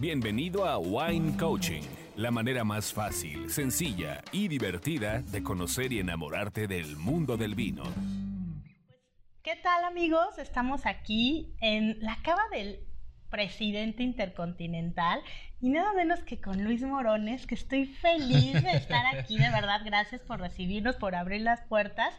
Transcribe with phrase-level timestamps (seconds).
[0.00, 1.82] Bienvenido a Wine Coaching,
[2.16, 7.82] la manera más fácil, sencilla y divertida de conocer y enamorarte del mundo del vino.
[9.42, 10.38] ¿Qué tal amigos?
[10.38, 12.80] Estamos aquí en la cava del
[13.28, 15.20] presidente intercontinental
[15.60, 19.82] y nada menos que con Luis Morones, que estoy feliz de estar aquí, de verdad,
[19.84, 22.14] gracias por recibirnos, por abrir las puertas.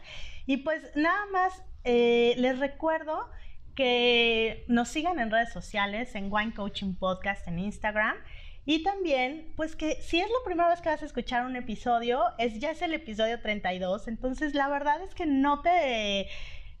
[0.46, 3.28] Y pues nada más eh, les recuerdo
[3.74, 8.16] que nos sigan en redes sociales, en Wine Coaching Podcast en Instagram.
[8.64, 12.22] Y también, pues que si es la primera vez que vas a escuchar un episodio,
[12.38, 16.28] es, ya es el episodio 32, entonces la verdad es que no te...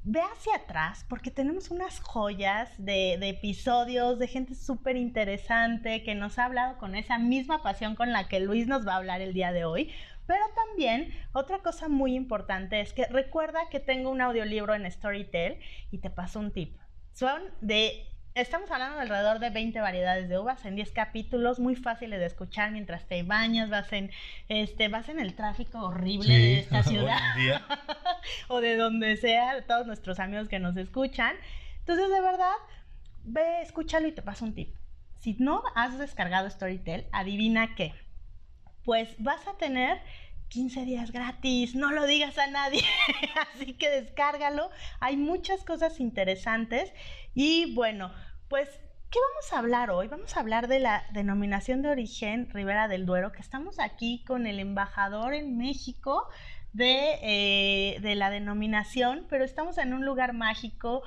[0.04, 6.16] Ve hacia atrás porque tenemos unas joyas de, de episodios de gente súper interesante que
[6.16, 9.20] nos ha hablado con esa misma pasión con la que Luis nos va a hablar
[9.20, 9.92] el día de hoy.
[10.26, 15.58] Pero también otra cosa muy importante es que recuerda que tengo un audiolibro en Storytel
[15.92, 16.81] y te paso un tip.
[17.12, 21.76] Son de Estamos hablando de alrededor de 20 variedades de uvas en 10 capítulos, muy
[21.76, 24.10] fáciles de escuchar mientras te bañas, vas en,
[24.48, 27.18] este, vas en el tráfico horrible de esta ciudad
[28.48, 31.36] o de donde sea, todos nuestros amigos que nos escuchan.
[31.80, 32.54] Entonces, de verdad,
[33.24, 34.74] ve, escúchalo y te paso un tip.
[35.20, 37.92] Si no has descargado Storytel, adivina qué.
[38.82, 40.00] Pues vas a tener
[40.52, 42.82] 15 días gratis, no lo digas a nadie,
[43.54, 44.68] así que descárgalo,
[45.00, 46.92] hay muchas cosas interesantes.
[47.34, 48.12] Y bueno,
[48.48, 48.68] pues,
[49.10, 50.08] ¿qué vamos a hablar hoy?
[50.08, 54.46] Vamos a hablar de la denominación de origen Ribera del Duero, que estamos aquí con
[54.46, 56.28] el embajador en México
[56.74, 61.02] de, eh, de la denominación, pero estamos en un lugar mágico,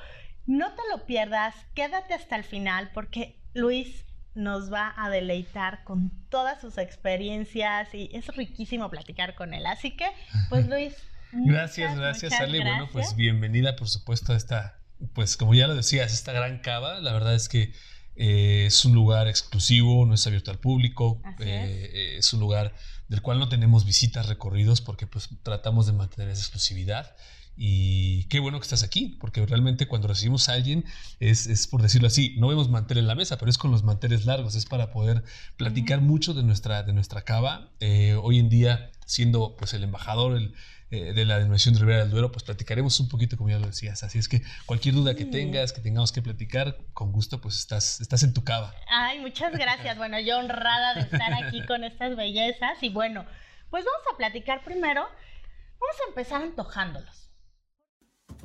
[0.48, 6.12] no te lo pierdas, quédate hasta el final porque Luis nos va a deleitar con
[6.30, 9.66] todas sus experiencias y es riquísimo platicar con él.
[9.66, 10.06] Así que,
[10.50, 10.94] pues Luis.
[11.32, 12.62] gracias, gracias, Ale.
[12.62, 14.80] Bueno, pues bienvenida, por supuesto, a esta,
[15.14, 17.00] pues como ya lo decías, esta gran cava.
[17.00, 17.74] La verdad es que
[18.16, 22.34] eh, es un lugar exclusivo, no es abierto al público, eh, es.
[22.34, 22.74] un lugar
[23.08, 27.16] del cual no tenemos visitas, recorridos, porque pues tratamos de mantener esa exclusividad.
[27.58, 30.86] Y qué bueno que estás aquí, porque realmente cuando recibimos a alguien
[31.20, 33.84] es, es, por decirlo así, no vemos mantel en la mesa, pero es con los
[33.84, 35.24] manteles largos, es para poder
[35.56, 37.70] platicar mucho de nuestra, de nuestra cava.
[37.80, 40.54] Eh, hoy en día, siendo pues el embajador el,
[40.92, 43.66] eh, de la denominación de Ribera del Duero, pues platicaremos un poquito, como ya lo
[43.66, 44.04] decías.
[44.04, 48.02] Así es que cualquier duda que tengas, que tengamos que platicar, con gusto, pues estás,
[48.02, 48.74] estás en tu cava.
[48.90, 49.98] Ay, muchas gracias.
[49.98, 52.82] Bueno, yo honrada de estar aquí con estas bellezas.
[52.82, 53.26] Y bueno,
[53.72, 55.02] pues vamos a platicar primero.
[55.02, 57.25] Vamos a empezar antojándolos.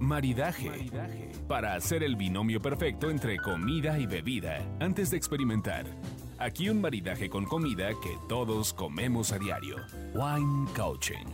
[0.01, 0.91] Maridaje.
[1.47, 5.85] Para hacer el binomio perfecto entre comida y bebida antes de experimentar.
[6.39, 9.77] Aquí un maridaje con comida que todos comemos a diario.
[10.15, 11.27] Wine Coaching.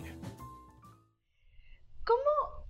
[2.02, 2.66] ¿Cómo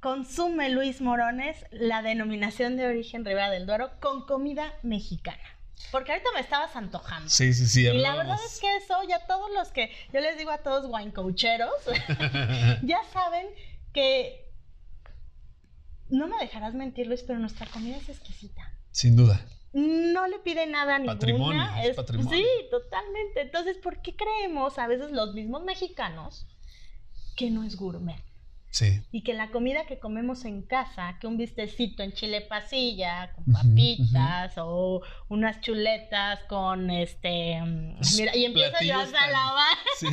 [0.00, 5.44] consume Luis Morones la denominación de origen Ribera del Duero con comida mexicana?
[5.92, 7.28] Porque ahorita me estabas antojando.
[7.28, 7.86] Sí, sí, sí.
[7.86, 10.86] Y la verdad es que eso, ya todos los que, yo les digo a todos
[10.88, 11.70] wine coacheros,
[12.82, 13.46] ya saben
[13.92, 14.47] que
[16.10, 18.62] no me dejarás mentir, Luis, pero nuestra comida es exquisita.
[18.90, 19.44] Sin duda.
[19.72, 22.30] No le pide nada a patrimonio, Es, patrimonio.
[22.30, 23.42] Sí, totalmente.
[23.42, 26.46] Entonces, ¿por qué creemos a veces los mismos mexicanos
[27.36, 28.24] que no es gourmet?
[28.70, 29.00] Sí.
[29.12, 33.44] Y que la comida que comemos en casa, que un bistecito en chile pasilla, con
[33.46, 37.60] papitas, o unas chuletas con este.
[38.16, 39.76] Mira, y empieza ya a lavar.
[39.98, 40.06] Sí,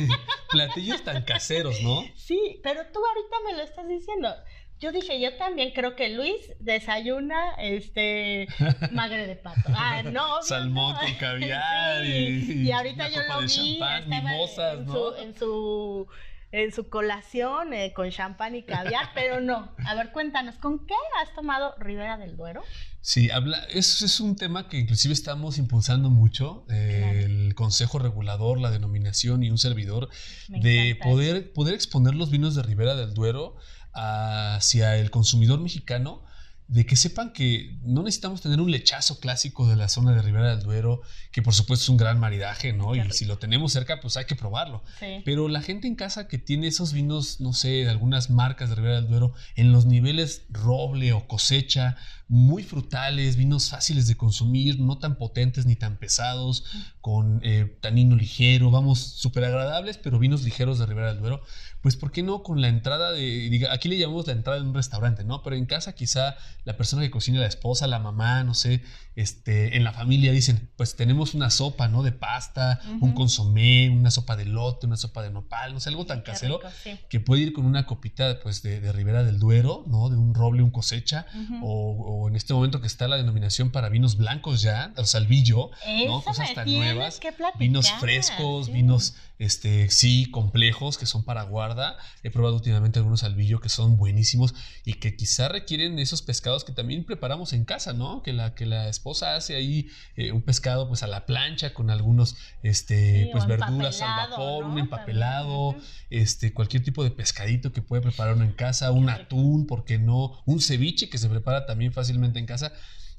[0.50, 2.02] platillos tan caseros, ¿no?
[2.14, 4.34] Sí, pero tú ahorita me lo estás diciendo.
[4.78, 8.46] Yo dije, yo también creo que Luis desayuna este
[8.92, 9.72] magre de pato.
[9.74, 10.42] Ah, no.
[10.42, 14.92] Salmón con caviar y, y, ahorita yo lo vi mimosas, en, ¿no?
[14.92, 16.08] su, en su
[16.52, 19.74] en su colación eh, con champán y caviar, pero no.
[19.84, 22.62] A ver, cuéntanos, ¿con qué has tomado Ribera del Duero?
[23.00, 28.60] Sí, habla, es, es un tema que inclusive estamos impulsando mucho, eh, el Consejo Regulador,
[28.60, 30.08] la denominación y un servidor,
[30.48, 33.56] de poder, poder exponer los vinos de Ribera del Duero
[33.96, 36.22] hacia el consumidor mexicano
[36.68, 40.50] de que sepan que no necesitamos tener un lechazo clásico de la zona de Ribera
[40.50, 42.96] del Duero, que por supuesto es un gran maridaje, ¿no?
[42.96, 44.82] y si lo tenemos cerca, pues hay que probarlo.
[45.24, 48.74] Pero la gente en casa que tiene esos vinos, no sé, de algunas marcas de
[48.74, 51.96] Ribera del Duero, en los niveles roble o cosecha,
[52.28, 56.64] muy frutales, vinos fáciles de consumir, no tan potentes ni tan pesados,
[57.00, 61.42] con eh, tanino ligero, vamos, súper agradables, pero vinos ligeros de Ribera del Duero,
[61.82, 64.66] pues ¿por qué no con la entrada de, diga, aquí le llamamos la entrada de
[64.66, 65.42] un restaurante, ¿no?
[65.44, 68.82] Pero en casa quizá la persona que cocina, la esposa, la mamá, no sé,
[69.14, 72.02] este, en la familia dicen, pues tenemos una sopa, ¿no?
[72.02, 76.06] De pasta, un consomé, una sopa de lote, una sopa de nopal, no sé, algo
[76.06, 76.60] tan casero
[77.08, 80.10] que puede ir con una copita, pues, de, Ribera del Duero, ¿no?
[80.10, 81.26] De un roble, un cosecha,
[81.62, 85.70] o o en este momento que está la denominación para vinos blancos ya, o salvillo,
[86.06, 86.22] ¿no?
[86.22, 87.20] Cosas tan nuevas,
[87.58, 91.96] vinos frescos, vinos este, sí, complejos, que son para guarda.
[92.22, 94.54] He probado últimamente algunos albillo que son buenísimos
[94.84, 98.22] y que quizá requieren esos pescados que también preparamos en casa, ¿no?
[98.22, 101.90] Que la, que la esposa hace ahí eh, un pescado pues a la plancha con
[101.90, 105.76] algunos, este, pues verduras al vapor, un empapelado,
[106.10, 109.98] este, cualquier tipo de pescadito que puede preparar uno en casa, un atún, ¿por qué
[109.98, 110.42] no?
[110.46, 112.72] Un ceviche que se prepara también fácilmente en casa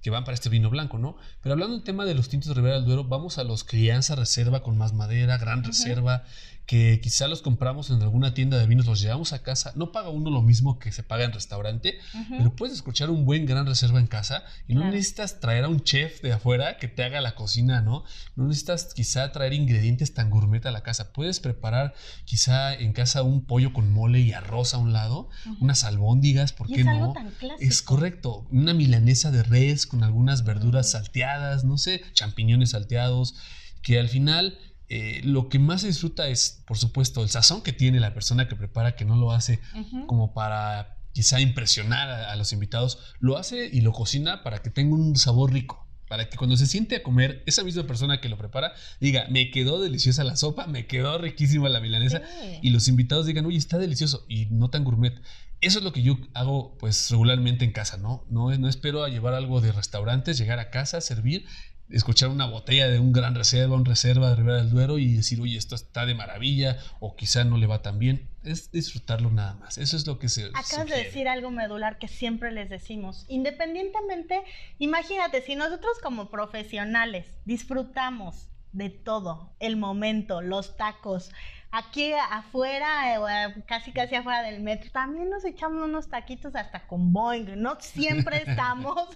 [0.08, 1.18] que van para este vino blanco, ¿no?
[1.44, 4.16] Pero hablando del tema de los tintos de Ribera del Duero, vamos a los crianza
[4.16, 6.24] reserva con más madera, gran reserva,
[6.68, 10.10] que quizá los compramos en alguna tienda de vinos, los llevamos a casa, no paga
[10.10, 11.98] uno lo mismo que se paga en restaurante,
[12.30, 15.82] pero puedes escuchar un buen gran reserva en casa y no necesitas traer a un
[15.82, 18.04] chef de afuera que te haga la cocina, ¿no?
[18.36, 21.94] No necesitas quizá traer ingredientes tan gourmet a la casa, puedes preparar
[22.26, 25.30] quizá en casa un pollo con mole y arroz a un lado,
[25.62, 27.14] unas albóndigas, ¿por qué no?
[27.60, 33.36] Es correcto, una milanesa de res con algunas verduras salteadas, no sé, champiñones salteados,
[33.82, 37.74] que al final eh, lo que más se disfruta es, por supuesto, el sazón que
[37.74, 39.60] tiene la persona que prepara, que no lo hace
[40.06, 44.96] como para quizá impresionar a, los invitados, lo hace y lo cocina para que tenga
[44.96, 45.86] un sabor rico.
[46.08, 49.52] Para que cuando se siente a comer, esa misma persona que lo prepara diga, me
[49.52, 52.22] quedó deliciosa la sopa, me quedó riquísima la milanesa,
[52.62, 55.20] y los invitados digan, oye, está delicioso y no tan gourmet.
[55.60, 58.24] Eso es lo que yo hago pues regularmente en casa, ¿no?
[58.30, 61.46] No, no espero a llevar algo de restaurantes, llegar a casa, servir
[61.90, 65.42] escuchar una botella de un gran reserva, un reserva de Ribera del Duero y decir,
[65.42, 68.28] oye, esto está de maravilla o quizá no le va tan bien.
[68.44, 69.78] Es disfrutarlo nada más.
[69.78, 70.46] Eso es lo que se.
[70.54, 73.26] Acabas de decir algo medular que siempre les decimos.
[73.28, 74.42] Independientemente,
[74.80, 81.32] imagínate, si nosotros como profesionales disfrutamos de todo, el momento, los tacos,
[81.72, 87.14] aquí afuera, eh, casi casi afuera del metro, también nos echamos unos taquitos hasta con
[87.14, 89.08] Boeing, no siempre estamos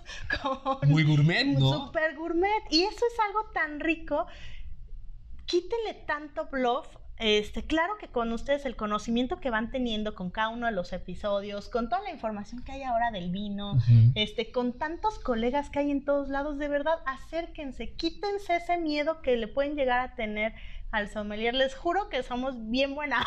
[0.41, 0.89] con...
[0.89, 1.85] Muy gourmet, ¿no?
[1.85, 2.63] Super gourmet.
[2.69, 4.25] Y eso es algo tan rico.
[5.45, 6.87] Quítenle tanto bluff
[7.21, 10.91] este, claro que con ustedes el conocimiento que van teniendo con cada uno de los
[10.91, 13.77] episodios, con toda la información que hay ahora del vino,
[14.15, 19.21] este, con tantos colegas que hay en todos lados, de verdad, acérquense, quítense ese miedo
[19.21, 20.55] que le pueden llegar a tener
[20.91, 21.53] al sommelier.
[21.53, 23.25] Les juro que somos bien buena.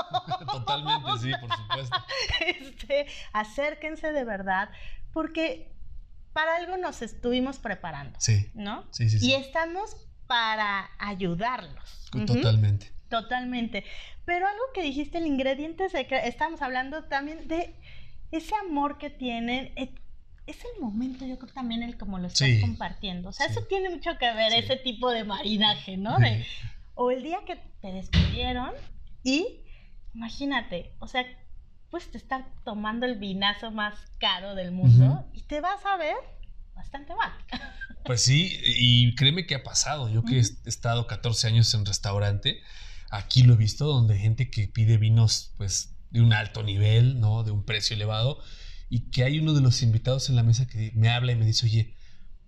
[0.50, 1.96] Totalmente, sí, por supuesto.
[2.46, 4.70] Este, acérquense de verdad,
[5.12, 5.72] porque
[6.32, 8.18] para algo nos estuvimos preparando.
[8.20, 8.50] Sí.
[8.54, 8.84] ¿No?
[8.90, 12.08] Sí, sí, Y estamos para ayudarlos.
[12.26, 12.92] Totalmente.
[13.08, 13.84] Totalmente.
[14.24, 17.74] Pero algo que dijiste, el ingrediente secreto, estamos hablando también de
[18.30, 19.72] ese amor que tienen.
[19.76, 19.94] Eh,
[20.46, 23.28] es el momento, yo creo también el como lo estás compartiendo.
[23.28, 26.16] O sea, eso tiene mucho que ver, ese tipo de maridaje, ¿no?
[26.94, 28.70] O el día que te despidieron
[29.22, 29.60] y
[30.14, 31.24] imagínate, o sea,
[31.90, 36.16] pues te estar tomando el vinazo más caro del mundo y te vas a ver
[36.74, 37.32] bastante mal.
[38.04, 40.08] Pues sí, y créeme que ha pasado.
[40.08, 42.60] Yo que he estado 14 años en restaurante,
[43.12, 47.44] aquí lo he visto, donde gente que pide vinos pues de un alto nivel, ¿no?
[47.44, 48.42] De un precio elevado,
[48.88, 51.46] y que hay uno de los invitados en la mesa que me habla y me
[51.46, 51.94] dice, oye,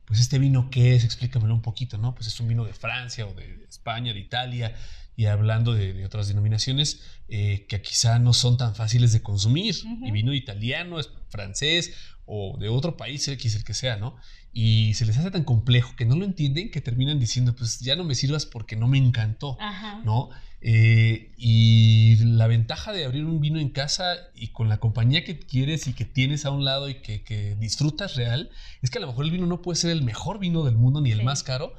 [0.05, 2.15] pues este vino qué es, explícamelo un poquito, ¿no?
[2.15, 4.75] Pues es un vino de Francia o de España, de Italia,
[5.17, 10.11] y hablando de, otras denominaciones eh, que quizá no son tan fáciles de consumir, y
[10.11, 11.95] vino italiano, es francés
[12.27, 14.17] o de otro país, X el que sea, ¿no?
[14.57, 17.97] Y se les hace tan complejo que no lo entienden que terminan diciendo, pues ya
[17.97, 19.59] no me sirvas porque no me encantó,
[20.05, 20.31] ¿no?
[20.67, 25.39] Eh, y la ventaja de abrir un vino en casa y con la compañía que
[25.39, 29.09] quieres y que tienes a un lado y que, disfrutas real, es que a lo
[29.09, 31.75] mejor el vino no puede ser el mejor vino del mundo ni el más caro,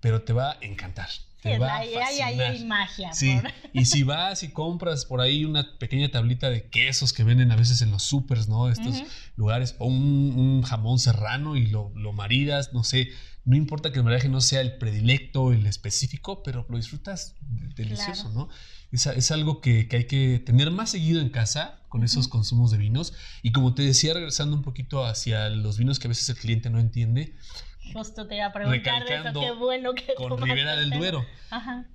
[0.00, 1.10] pero te va a encantar.
[1.44, 3.12] Te va ahí, hay magia.
[3.12, 3.38] Sí.
[3.74, 7.56] Y si vas y compras por ahí una pequeña tablita de quesos que venden a
[7.56, 8.70] veces en los supers, ¿no?
[8.70, 9.02] Estos
[9.36, 13.10] lugares, o un, jamón serrano y lo, lo maridas, no sé,
[13.44, 17.36] no importa que el maridaje no sea el predilecto, el específico, pero lo disfrutas
[17.76, 18.48] delicioso, ¿no?
[18.90, 22.78] Es, es algo que, hay que tener más seguido en casa con esos consumos de
[22.78, 23.12] vinos.
[23.42, 26.70] Y como te decía, regresando un poquito hacia los vinos que a veces el cliente
[26.70, 27.36] no entiende.
[27.92, 31.24] Justo te iba a preguntar de eso, qué bueno que Con Ribera del Duero.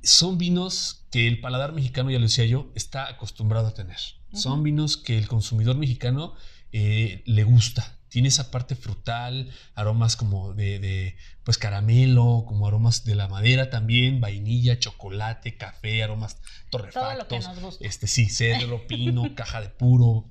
[0.03, 3.97] Son vinos que el paladar mexicano, ya lo decía yo, está acostumbrado a tener.
[4.33, 6.35] Son vinos que el consumidor mexicano
[6.71, 13.15] eh, le gusta tiene esa parte frutal, aromas como de, pues caramelo, como aromas de
[13.15, 16.37] la madera también, vainilla, chocolate, café, aromas
[16.71, 17.77] torrefactos.
[17.79, 20.27] Este sí, cedro, pino, caja de puro,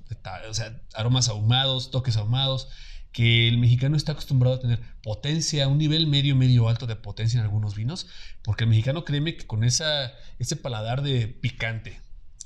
[0.49, 2.69] o sea, aromas ahumados, toques ahumados,
[3.11, 7.39] que el mexicano está acostumbrado a tener potencia, un nivel medio, medio alto de potencia
[7.39, 8.07] en algunos vinos,
[8.43, 11.99] porque el mexicano créeme que con esa, ese paladar de picante,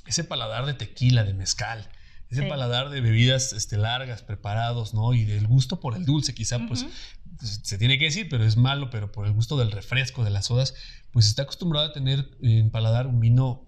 [0.06, 1.90] ese paladar de tequila, de mezcal,
[2.34, 5.14] ese paladar de bebidas este, largas, preparados, ¿no?
[5.14, 6.86] Y del gusto por el dulce, quizá, pues,
[7.42, 10.48] se tiene que decir, pero es malo, pero por el gusto del refresco, de las
[10.48, 10.76] sodas,
[11.12, 13.68] pues está acostumbrado a tener en paladar un vino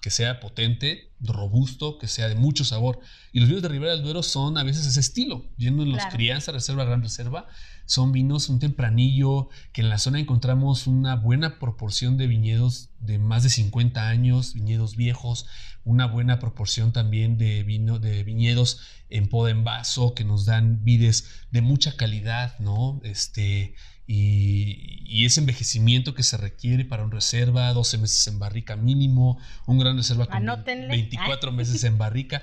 [0.00, 2.98] que sea potente, robusto, que sea de mucho sabor.
[3.32, 6.04] Y los vinos de Ribera del Duero son a veces ese estilo, yendo en los
[6.06, 7.46] crianza, reserva, gran reserva,
[7.92, 13.18] son vinos un tempranillo, que en la zona encontramos una buena proporción de viñedos de
[13.18, 15.46] más de 50 años, viñedos viejos,
[15.84, 18.80] una buena proporción también de vino de viñedos
[19.10, 22.98] en poda en vaso que nos dan vides de mucha calidad, ¿no?
[23.04, 23.74] Este
[24.06, 29.78] y, ese envejecimiento que se requiere para un reserva, 12 meses en barrica mínimo, un
[29.78, 32.42] gran reserva con 24 meses en barrica.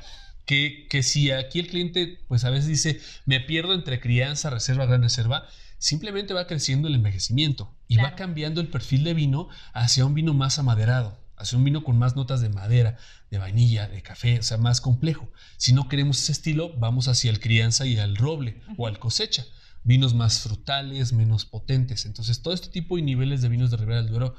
[0.49, 4.87] Que, que, si aquí el cliente, pues a veces dice, me pierdo entre crianza, reserva,
[4.87, 10.05] gran reserva, simplemente va creciendo el envejecimiento y va cambiando el perfil de vino hacia
[10.05, 12.97] un vino más amaderado, hacia un vino con más notas de madera,
[13.29, 15.31] de vainilla, de café, o sea, más complejo.
[15.57, 19.45] Si no queremos ese estilo, vamos hacia el crianza y al roble o al cosecha
[19.83, 22.05] vinos más frutales, menos potentes.
[22.05, 24.35] Entonces, todo este tipo y niveles de vinos de Ribera del Duero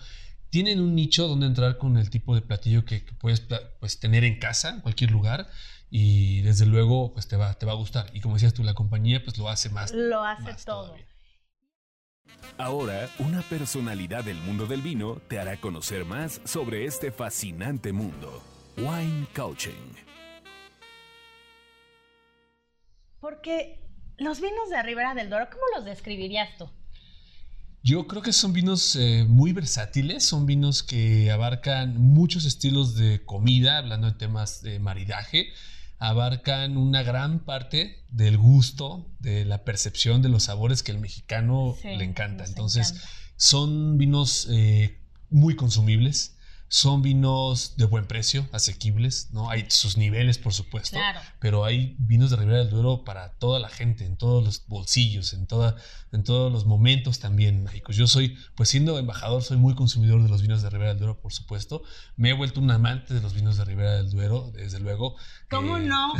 [0.50, 3.42] tienen un nicho donde entrar con el tipo de platillo que, puedes
[3.78, 5.48] pues, tener en casa, en cualquier lugar,
[5.90, 8.10] y desde luego pues, te, va, te va a gustar.
[8.14, 9.92] Y como decías tú, la compañía pues lo hace más.
[9.92, 10.94] Lo hace todo.
[12.58, 18.42] Ahora, una personalidad del mundo del vino te hará conocer más sobre este fascinante mundo.
[18.76, 19.94] Wine Coaching.
[23.20, 23.80] Porque
[24.16, 26.70] los vinos de Ribera del Duero, ¿cómo los describirías tú?
[27.82, 33.24] Yo creo que son vinos eh, muy versátiles, son vinos que abarcan muchos estilos de
[33.24, 35.48] comida, hablando de temas de maridaje,
[36.00, 41.76] abarcan una gran parte del gusto, de la percepción de los sabores que el mexicano
[41.84, 42.44] le encanta.
[42.46, 43.02] Entonces,
[43.36, 46.36] son vinos eh, muy consumibles,
[46.72, 49.50] son vinos de buen precio, asequibles, ¿no?
[49.50, 51.00] Hay sus niveles, por supuesto,
[51.40, 55.32] pero hay vinos de Ribera del Duero para toda la gente, en todos los bolsillos,
[55.32, 55.74] en, toda,
[56.12, 57.96] en todos los momentos también mágicos.
[57.96, 61.20] Yo soy, pues siendo embajador, soy muy consumidor de los vinos de Ribera del Duero,
[61.20, 61.82] por supuesto.
[62.14, 65.16] Me he vuelto un amante de los vinos de Ribera del Duero, desde luego.
[65.50, 66.12] ¿Cómo eh, no?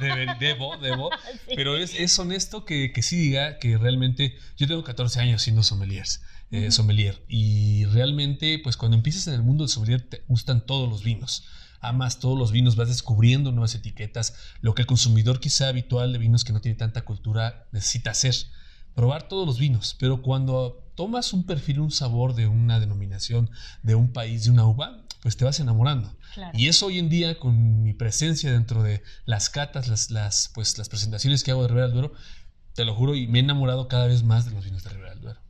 [0.40, 1.10] debo, debo.
[1.54, 5.62] Pero es, es honesto que, que sí diga que realmente yo tengo 14 años siendo
[5.62, 6.22] sommeliers
[6.52, 7.24] eh, sommelier.
[7.28, 11.44] Y realmente, pues cuando empiezas en el mundo del sommelier, te gustan todos los vinos.
[11.80, 16.18] Amas todos los vinos, vas descubriendo nuevas etiquetas, lo que el consumidor quizá habitual de
[16.18, 18.34] vinos que no tiene tanta cultura necesita hacer.
[18.94, 23.50] Probar todos los vinos, pero cuando tomas un perfil, un sabor de una denominación,
[23.82, 26.16] de un país, de una uva, pues te vas enamorando.
[26.54, 30.78] Y eso hoy en día, con mi presencia dentro de las catas, las, las, pues,
[30.78, 32.12] las presentaciones que hago de Ribera del Duero,
[32.74, 35.10] te lo juro, y me he enamorado cada vez más de los vinos de Ribera
[35.10, 35.45] del Duero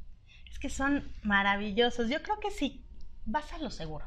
[0.67, 2.11] que son maravillosos.
[2.11, 2.85] Yo creo que sí,
[3.25, 4.05] vas a lo seguro.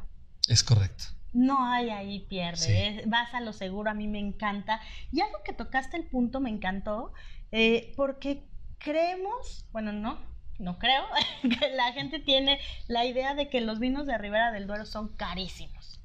[0.49, 1.05] Es correcto.
[1.31, 4.81] No hay ahí pierde, vas a lo seguro, a mí me encanta.
[5.09, 7.13] Y algo que tocaste el punto me encantó,
[7.53, 8.43] eh, porque
[8.77, 10.19] creemos, bueno, no,
[10.57, 11.05] no creo,
[11.43, 15.15] que la gente tiene la idea de que los vinos de Ribera del Duero son
[15.15, 16.01] carísimos.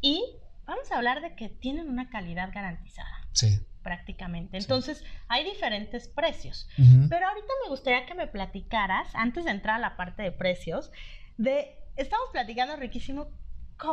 [0.00, 0.24] Y
[0.64, 3.28] vamos a hablar de que tienen una calidad garantizada.
[3.32, 4.56] Sí prácticamente.
[4.56, 6.68] Entonces, hay diferentes precios.
[6.76, 10.90] Pero ahorita me gustaría que me platicaras, antes de entrar a la parte de precios,
[11.36, 13.28] de, estamos platicando riquísimo,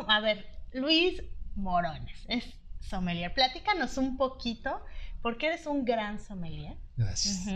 [0.08, 1.22] a ver, Luis
[1.56, 3.34] Morones, es sommelier.
[3.34, 4.84] Platícanos un poquito,
[5.22, 6.78] porque eres un gran sommelier.
[6.98, 7.48] Gracias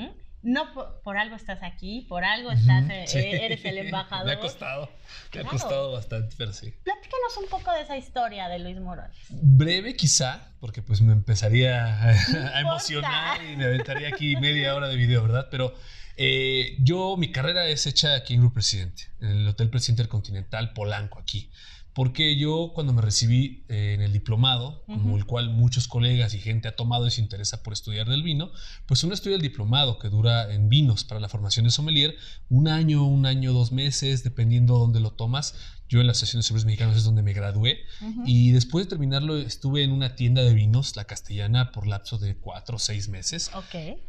[0.45, 0.71] no
[1.03, 4.25] por, algo estás aquí, por algo estás, eh, eres el embajador.
[4.27, 4.89] me ha costado,
[5.33, 6.71] me ha costado bastante, pero sí.
[6.83, 9.17] Platícanos un poco de esa historia de Luis Morones.
[9.29, 14.95] Breve quizá, porque pues me empezaría a, emocionar y me aventaría aquí media hora de
[14.95, 15.47] video, ¿verdad?
[15.49, 15.73] Pero
[16.15, 20.09] eh, yo, mi carrera es hecha aquí en Grupo Presidente, en el Hotel Presidente del
[20.09, 21.49] Continental Polanco, aquí
[21.95, 26.39] porque yo cuando me recibí eh, en el diplomado, como el cual muchos colegas y
[26.39, 28.51] gente ha tomado y se interesa por estudiar del vino,
[28.85, 32.17] pues uno estudia el diplomado que dura en vinos para la formación de sommelier
[32.49, 35.55] un año, un año, dos meses, dependiendo dónde lo tomas.
[35.87, 37.79] Yo en la Asociación de Sommeliers Mexicanos es donde me gradué
[38.25, 42.35] y después de terminarlo estuve en una tienda de vinos, la castellana, por lapso de
[42.35, 43.51] cuatro o seis meses.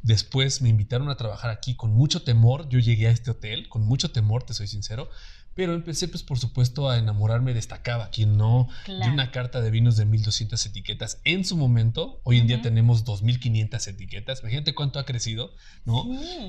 [0.03, 2.69] Después me invitaron a trabajar aquí con mucho temor.
[2.71, 5.11] Yo llegué a este hotel con mucho temor, te soy sincero,
[5.57, 9.63] pero empecé, pues, por supuesto, a enamorarme de esta cava, quien no, de una carta
[9.63, 12.21] de vinos de 1200 etiquetas en su momento.
[12.25, 14.41] Hoy en día tenemos 2500 etiquetas.
[14.41, 15.55] Imagínate cuánto ha crecido,
[15.87, 16.05] ¿no?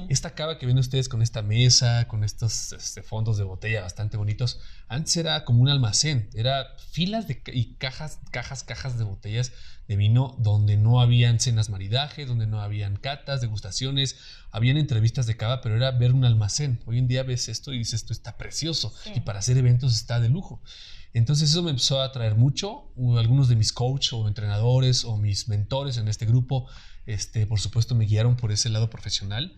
[0.10, 4.18] Esta cava que ven ustedes con esta mesa, con estos este, fondos de botella bastante
[4.18, 4.60] bonitos,
[4.90, 9.54] antes era como un almacén, era filas de y cajas, cajas, cajas de botellas
[9.88, 14.18] de vino donde no habían cenas maridaje, donde no habían catas, degustaciones,
[14.52, 16.80] habían entrevistas de cava, pero era ver un almacén.
[16.86, 20.20] Hoy en día ves esto y dices, esto está precioso y para hacer eventos está
[20.20, 20.62] de lujo.
[21.14, 22.92] Entonces eso me empezó a atraer mucho.
[23.18, 26.68] Algunos de mis coaches o entrenadores o mis mentores en este grupo,
[27.06, 29.56] este, por supuesto, me guiaron por ese lado profesional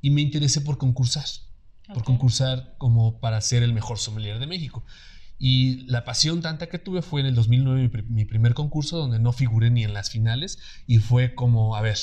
[0.00, 1.26] y me interesé por concursar
[1.92, 4.84] por concursar como para ser el mejor sommelier de México.
[5.44, 9.32] Y la pasión tanta que tuve fue en el 2009 mi, primer concurso donde no
[9.32, 11.98] figuré ni en las finales y fue como, a ver,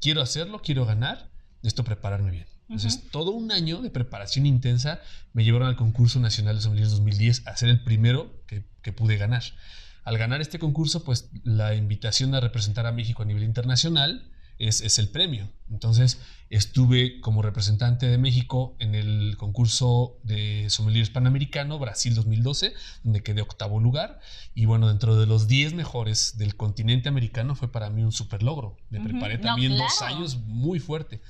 [0.00, 1.30] quiero hacerlo, quiero ganar,
[1.62, 2.46] esto prepararme bien.
[2.62, 4.98] Entonces, todo un año de preparación intensa
[5.32, 9.16] me llevaron al concurso nacional de sommeliers 2010 a ser el primero que, que pude
[9.16, 9.44] ganar.
[10.02, 14.28] Al ganar este concurso, pues la invitación a representar a México a nivel internacional
[14.58, 15.50] es, el premio.
[15.70, 23.22] Entonces estuve como representante de México en el concurso de sommeliers panamericano Brasil 2012, donde
[23.22, 24.20] quedé octavo lugar.
[24.54, 28.42] Y bueno, dentro de los 10 mejores del continente americano fue para mí un super
[28.42, 28.76] logro.
[28.90, 31.20] Me preparé también dos años muy fuerte.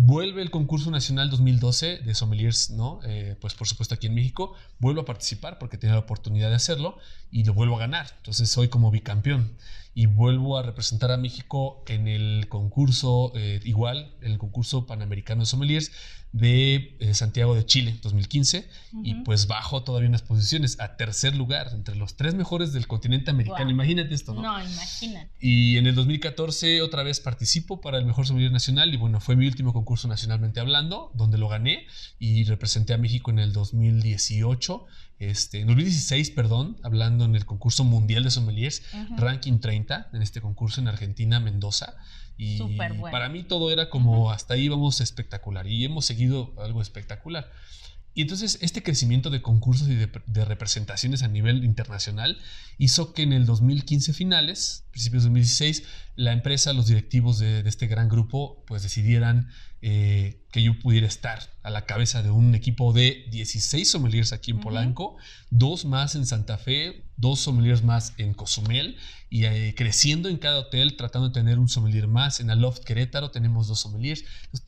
[0.00, 3.00] Vuelve el concurso nacional 2012 de sommeliers, ¿no?
[3.04, 4.54] Eh, pues por supuesto aquí en México.
[4.78, 6.98] Vuelvo a participar porque tenía la oportunidad de hacerlo
[7.32, 8.06] y lo vuelvo a ganar.
[8.18, 9.56] Entonces soy como bicampeón
[9.98, 15.40] y vuelvo a representar a México en el concurso, eh, igual, en el concurso panamericano
[15.40, 15.90] de sommeliers
[16.32, 18.68] de eh, Santiago de Chile 2015
[19.02, 23.30] y pues bajo todavía unas posiciones a tercer lugar entre los tres mejores del continente
[23.30, 23.70] americano.
[23.70, 24.42] Imagínate esto, ¿no?
[24.42, 25.30] No, imagínate.
[25.40, 29.36] Y en el 2014 otra vez participo para el mejor sommelier nacional y bueno, fue
[29.36, 31.86] mi último concurso nacionalmente hablando, donde lo gané
[32.18, 34.86] y representé a México en el 2018
[35.18, 38.82] este, en 2016, perdón, hablando en el concurso mundial de sommeliers,
[39.16, 41.96] ranking 30 en este concurso en Argentina, Mendoza.
[42.38, 42.60] Y
[43.10, 47.50] para mí todo era como hasta ahí vamos espectacular y hemos seguido algo espectacular.
[48.14, 52.38] Y entonces este crecimiento de concursos y de, representaciones a nivel internacional
[52.76, 55.84] hizo que en el 2015 finales, principios de 2016,
[56.16, 61.38] la empresa, los directivos de, este gran grupo, pues decidieran eh, que yo pudiera estar
[61.62, 65.16] a la cabeza de un equipo de 16 sommeliers aquí en Polanco,
[65.50, 68.96] dos más en Santa Fe, dos sommeliers más en Cozumel
[69.30, 72.40] y eh, creciendo en cada hotel, tratando de tener un sommelier más.
[72.40, 74.24] En Aloft Querétaro tenemos dos sommeliers.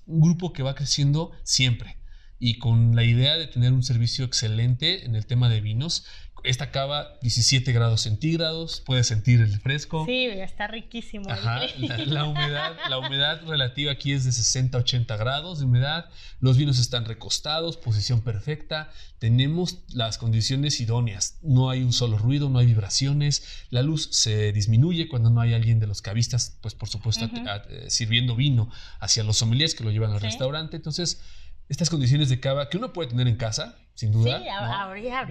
[0.07, 1.97] Un grupo que va creciendo siempre
[2.39, 6.07] y con la idea de tener un servicio excelente en el tema de vinos.
[6.43, 10.05] Esta cava 17 grados centígrados, puedes sentir el fresco.
[10.07, 11.29] Sí, está riquísimo.
[11.29, 16.07] la, humedad, la humedad relativa aquí es de 60-80 grados de humedad.
[16.41, 18.91] Los vinos están recostados, posición perfecta.
[19.19, 21.39] Tenemos las condiciones idóneas.
[21.43, 23.67] No hay un solo ruido, no hay vibraciones.
[23.71, 27.91] La luz se disminuye cuando no hay alguien de los cavistas, pues por supuesto, eh,
[27.91, 30.77] sirviendo vino hacia los sommeliers que lo llevan al restaurante.
[30.77, 31.21] Entonces,
[31.69, 34.41] estas condiciones de cava que uno puede tener en casa, sin duda.
[34.41, 35.29] Sí, ahorita,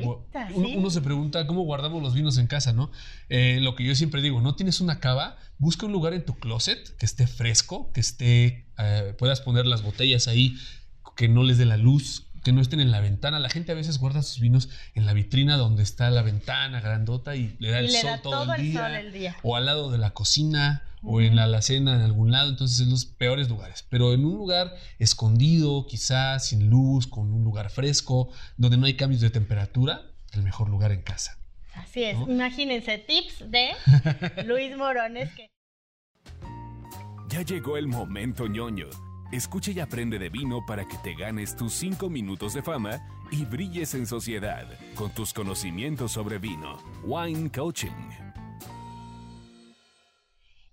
[0.53, 2.91] uno, se pregunta cómo guardamos los vinos en casa, ¿no?
[3.27, 6.37] Eh, lo que yo siempre digo, no tienes una cava, busca un lugar en tu
[6.37, 10.55] closet que esté fresco, que esté, eh, puedas poner las botellas ahí,
[11.15, 13.37] que no les dé la luz, que no estén en la ventana.
[13.37, 17.35] La gente a veces guarda sus vinos en la vitrina donde está la ventana grandota
[17.35, 21.21] y le da el sol todo, el, día, O al lado de la cocina o
[21.21, 22.49] en la alacena en algún lado.
[22.49, 23.85] Entonces en los peores lugares.
[23.87, 28.95] Pero en un lugar escondido, quizás sin luz, con un lugar fresco, donde no hay
[28.95, 30.01] cambios de temperatura,
[30.33, 31.37] el mejor lugar en casa.
[31.75, 32.17] Así es.
[32.27, 33.69] Imagínense tips de
[34.47, 35.51] Luis Morones que...
[37.29, 38.87] Ya llegó el momento ñoño
[39.31, 42.99] Escucha y aprende de vino para que te ganes tus 5 minutos de fama
[43.31, 44.65] y brilles en sociedad
[44.95, 46.79] con tus conocimientos sobre vino.
[47.03, 48.09] Wine Coaching.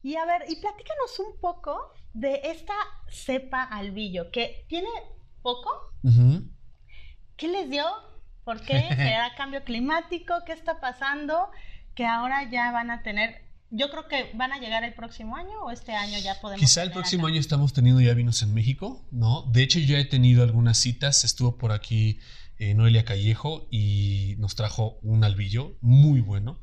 [0.03, 2.73] Y a ver, y platícanos un poco de esta
[3.11, 4.88] cepa albillo, que tiene
[5.42, 5.92] poco.
[7.37, 7.85] ¿Qué les dio?
[8.42, 8.88] ¿Por qué?
[8.88, 10.33] ¿Será cambio climático?
[10.47, 11.51] ¿Qué está pasando?
[11.95, 13.46] Que ahora ya van a tener
[13.77, 16.61] yo creo que van a llegar el próximo año o este año ya podemos.
[16.61, 19.43] Quizá el próximo año estamos teniendo ya vinos en México, ¿no?
[19.53, 21.25] De hecho, yo he tenido algunas citas.
[21.25, 22.19] Estuvo por aquí
[22.59, 26.61] eh, Noelia Callejo y nos trajo un albillo muy bueno.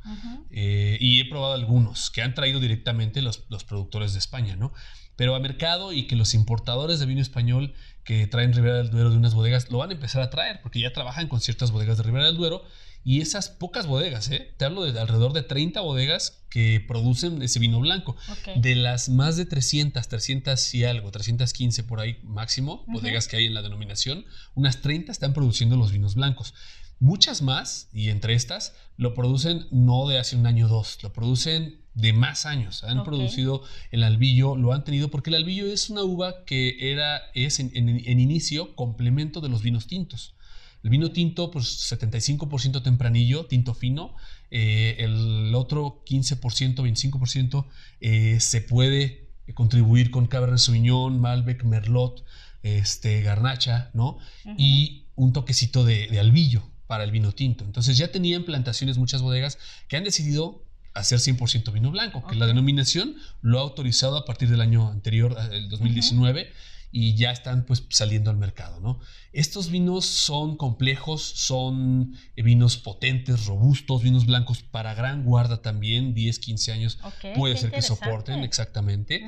[0.49, 4.73] Eh, y he probado algunos que han traído directamente los, los, productores de España, ¿no?
[5.15, 9.11] Pero a mercado y que los importadores de vino español que traen Ribera del Duero
[9.11, 11.97] de unas bodegas lo van a empezar a traer porque ya trabajan con ciertas bodegas
[11.97, 12.63] de Ribera del Duero
[13.05, 14.53] y esas pocas bodegas, ¿eh?
[14.57, 18.15] te hablo de alrededor de 30 bodegas que producen ese vino blanco.
[18.55, 23.45] De las más de 300, 300 y algo, 315 por ahí máximo, bodegas que hay
[23.45, 26.53] en la denominación, unas 30 están produciendo los vinos blancos.
[26.99, 31.11] Muchas más, y entre estas, lo producen no de hace un año o dos, lo
[31.11, 32.85] producen de más años.
[32.85, 37.21] Han producido el albillo, lo han tenido porque el albillo es una uva que era,
[37.33, 40.35] es en inicio complemento de los vinos tintos.
[40.83, 44.15] El vino tinto, pues 75% tempranillo, tinto fino.
[44.51, 47.65] Eh, el otro 15%, 25%
[48.01, 52.23] eh, se puede contribuir con Cabernet Sauvignon, Malbec, Merlot,
[52.63, 54.19] este, Garnacha, ¿no?
[54.57, 57.63] Y un toquecito de, de albillo para el vino tinto.
[57.63, 62.45] Entonces ya tenían plantaciones muchas bodegas que han decidido hacer 100% vino blanco, que la
[62.45, 66.51] denominación lo ha autorizado a partir del año anterior, el 2019
[66.95, 68.99] y ya están pues saliendo al mercado, ¿no?
[69.31, 76.37] Estos vinos son complejos, son vinos potentes, robustos, vinos blancos para gran guarda también, 10,
[76.37, 76.99] 15 años
[77.35, 79.25] puede ser que soporten, exactamente,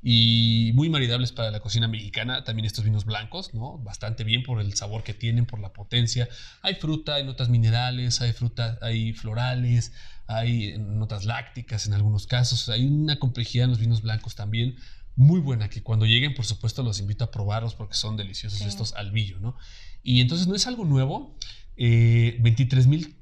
[0.00, 3.78] y muy maridables para la cocina mexicana, también estos vinos blancos, ¿no?
[3.78, 6.28] Bastante bien por el sabor que tienen, por la potencia.
[6.62, 9.92] Hay fruta, hay notas minerales, hay fruta, hay florales,
[10.28, 14.76] hay notas lácticas en algunos casos, hay una complejidad en los vinos blancos también
[15.18, 18.92] muy buena, que cuando lleguen, por supuesto, los invito a probarlos porque son deliciosos estos
[18.94, 19.56] albillo, ¿no?
[20.00, 21.36] Y entonces no es algo nuevo,
[21.76, 23.16] 23 eh, mil,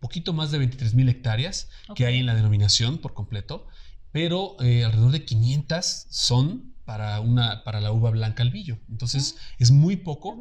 [0.00, 3.66] poquito más de 23 mil hectáreas que hay en la denominación por completo,
[4.12, 8.78] pero eh, alrededor de 500 son para, una, para la uva blanca albillo.
[8.90, 10.38] Entonces es muy poco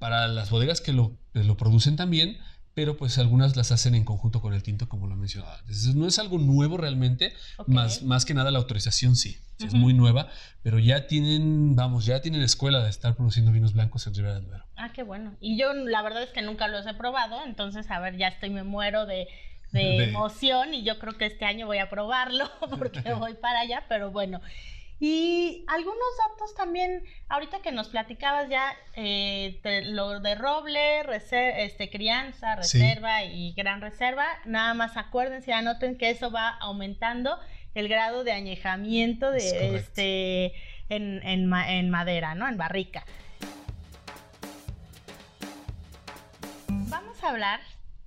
[0.00, 2.38] para las bodegas que lo, lo producen también,
[2.78, 5.58] pero pues algunas las hacen en conjunto con el tinto, como lo mencionaba.
[5.62, 7.32] Entonces, no es algo nuevo realmente,
[7.66, 10.28] más, más que nada la autorización sí, es muy nueva,
[10.62, 14.46] pero ya tienen, vamos, ya tienen escuela de estar produciendo vinos blancos en Ribera del
[14.46, 14.64] Duero.
[14.76, 15.36] Ah, qué bueno.
[15.40, 18.50] Y yo la verdad es que nunca los he probado, entonces, a ver, ya estoy,
[18.50, 19.26] me muero de,
[19.72, 20.04] de...
[20.10, 24.12] emoción y yo creo que este año voy a probarlo porque voy para allá, pero
[24.12, 24.40] bueno.
[25.00, 32.56] Y algunos datos también, ahorita que nos platicabas ya, eh, lo de roble, este, crianza,
[32.56, 37.38] reserva y gran reserva, nada más acuérdense, anoten que eso va aumentando
[37.74, 40.52] el grado de añejamiento de este
[40.88, 42.48] en, en, madera, ¿no?
[42.48, 43.04] En barrica.
[46.68, 47.60] Vamos a hablar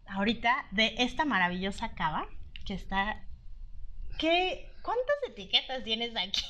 [0.07, 2.27] ahorita de esta maravillosa cava
[2.65, 3.23] que está.
[4.17, 6.41] que ¿cuántas etiquetas tienes aquí?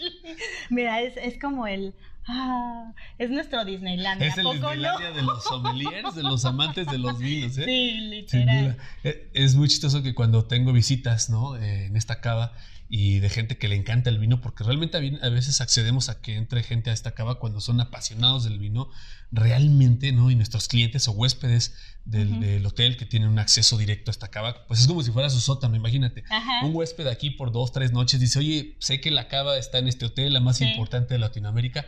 [0.70, 1.94] Mira, es, como el...
[2.28, 4.26] Ah, es nuestro Disneylandia.
[4.26, 7.64] Es el Disneylandia de los sommeliers, de los amantes de los vinos, ¿eh?
[7.64, 8.76] Sí, literal.
[9.04, 11.56] Eh, es muy chistoso que cuando tengo visitas, ¿no?
[11.56, 12.52] Eh, en esta cava,
[12.88, 16.36] y de gente que le encanta el vino, porque realmente a veces accedemos a que
[16.36, 18.90] entre gente a esta cava cuando son apasionados del vino,
[19.32, 20.30] realmente, ¿no?
[20.30, 24.66] Y nuestros clientes o huéspedes del, hotel que tienen un acceso directo a esta cava,
[24.68, 26.22] pues es como si fuera su sótano, imagínate.
[26.62, 29.88] Un huésped aquí por dos, tres noches dice, oye, sé que la cava está en
[29.88, 31.86] este hotel, la más importante de Latinoamérica.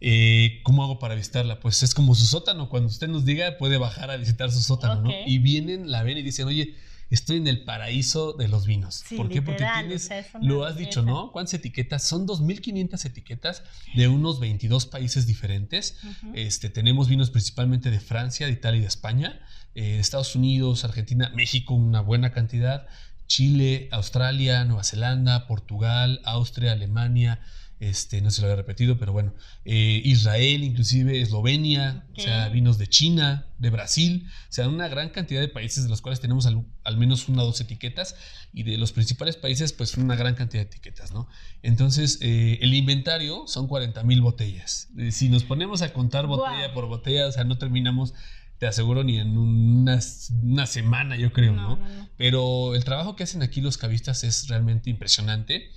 [0.00, 1.60] Eh, ¿Cómo hago para visitarla?
[1.60, 2.68] Pues es como su sótano.
[2.68, 5.10] Cuando usted nos diga, puede bajar a visitar su sótano, ¿no?
[5.26, 6.74] Y vienen, la ven y dicen, oye,
[7.10, 9.04] estoy en el paraíso de los vinos.
[9.16, 9.42] ¿Por qué?
[9.42, 11.32] Porque tienes, lo has dicho, ¿no?
[11.32, 12.02] ¿Cuántas etiquetas?
[12.02, 13.62] Son 2.500 etiquetas
[13.94, 15.98] de unos 22 países diferentes.
[16.34, 19.40] este, tenemos vinos principalmente de Francia, de Italia y de España,
[19.74, 22.86] eh, Estados Unidos, Argentina, México, una buena cantidad,
[23.26, 27.40] Chile, Australia, Nueva Zelanda, Portugal, Austria, Alemania,
[27.80, 29.34] este, no se lo había repetido, pero bueno,
[29.64, 35.10] eh, Israel, inclusive Eslovenia, o sea, vinos de China, de Brasil, o sea, una gran
[35.10, 38.16] cantidad de países de los cuales tenemos al, menos una o dos etiquetas
[38.52, 41.28] y de los principales países, pues una gran cantidad de etiquetas, ¿no?
[41.62, 44.88] Entonces, eh, el inventario son 40 mil botellas.
[44.96, 48.14] Eh, si nos ponemos a contar botella por botella, o sea, no terminamos
[48.58, 51.78] te aseguro ni en una, semana, yo creo, ¿no?
[52.16, 55.72] Pero el trabajo que hacen aquí los cavistas es realmente impresionante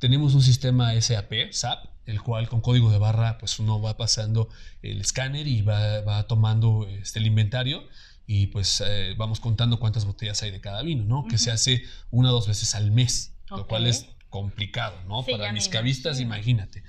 [0.00, 4.48] tenemos un sistema SAP, SAP, el cual con código de barra pues uno va pasando
[4.82, 7.86] el escáner y va, tomando este, el inventario
[8.26, 11.26] y pues eh, vamos contando cuántas botellas hay de cada vino, ¿no?
[11.28, 15.24] Que se hace una o dos veces al mes, lo cual es complicado, ¿no?
[15.24, 16.82] Para mis cavistas, imagínate.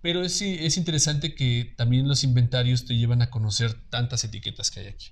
[0.00, 4.80] Pero es, es interesante que también los inventarios te llevan a conocer tantas etiquetas que
[4.80, 5.08] hay aquí.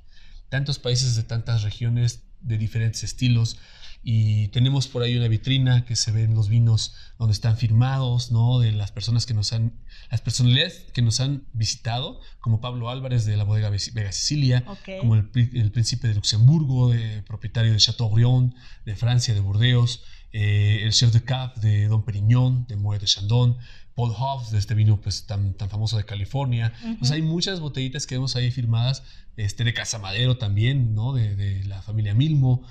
[0.48, 3.58] Tantos países de tantas regiones, de diferentes estilos,
[4.04, 8.58] y tenemos por ahí una vitrina que se ven los vinos donde están firmados, ¿no?
[8.58, 9.72] De las personas que nos han,
[10.10, 14.64] las personalidades que nos han visitado, como Pablo Álvarez de la bodega Vega Sicilia,
[14.98, 20.02] como el, príncipe de Luxemburgo, de, propietario de Chateaubriand, de Francia, de Burdeos,
[20.32, 23.56] eh, el chef de Cap de Don Perignon, de Moet de Chandon,
[23.94, 26.72] Paul Hobbs, de este vino pues, tan, tan famoso de California.
[27.10, 29.02] hay muchas botellitas que vemos ahí firmadas,
[29.36, 31.12] este, de Casa Madero también, ¿no?
[31.12, 32.64] De, de la familia Milmo,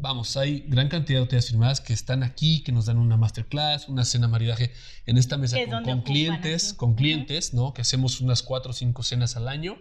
[0.00, 3.88] vamos, hay gran cantidad de botellas firmadas que están aquí, que nos dan una masterclass,
[3.88, 4.72] una cena maridaje
[5.06, 7.74] en esta mesa con, clientes, con clientes, ¿no?
[7.74, 9.78] Que hacemos unas cuatro o cinco cenas al año.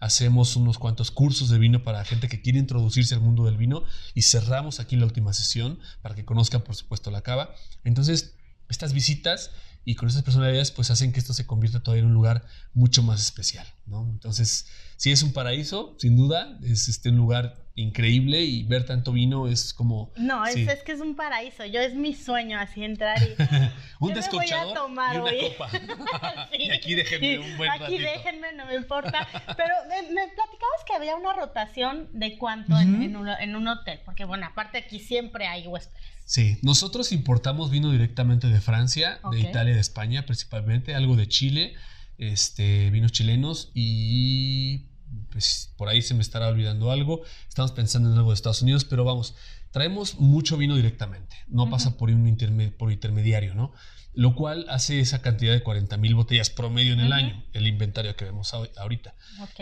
[0.00, 3.82] Hacemos unos cuantos cursos de vino para gente que quiere introducirse al mundo del vino
[4.14, 7.52] y cerramos aquí la última sesión para que conozcan, por supuesto, la cava.
[7.82, 8.36] Entonces,
[8.68, 9.50] estas visitas
[9.88, 13.02] y con esas personalidades pues hacen que esto se convierta todavía en un lugar mucho
[13.02, 14.08] más especial, ¿no?
[14.10, 19.12] Entonces, sí es un paraíso, sin duda, es este un lugar increíble y ver tanto
[19.12, 20.12] vino es como...
[20.16, 23.36] No, es, que es un paraíso, yo es mi sueño así entrar y...
[24.00, 25.70] un descorchador y una copa.
[26.58, 29.26] Y aquí déjenme un buen Aquí déjenme, no me importa.
[29.56, 34.78] Pero me, platicabas que había una rotación de cuánto en, un, hotel, porque bueno, aparte
[34.78, 36.02] aquí siempre hay huéspedes.
[36.24, 41.74] Sí, nosotros importamos vino directamente de Francia, de Italia, de España principalmente, algo de Chile,
[42.18, 44.86] este, vinos chilenos y
[45.30, 47.22] pues por ahí se me estará olvidando algo.
[47.48, 49.34] Estamos pensando en algo de Estados Unidos, pero vamos,
[49.70, 52.36] traemos mucho vino directamente, no pasa por un
[52.76, 53.72] por intermediario, ¿no?
[54.14, 58.16] Lo cual hace esa cantidad de 40 mil botellas promedio en el año, el inventario
[58.16, 59.14] que vemos ahorita.